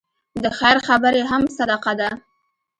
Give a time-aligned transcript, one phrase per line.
[0.43, 2.09] د خیر خبرې هم صدقه ده.